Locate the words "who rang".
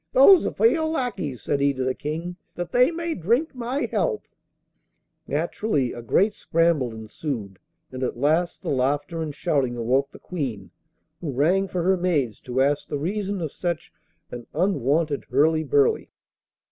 11.19-11.67